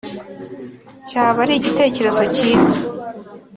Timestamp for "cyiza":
2.35-2.77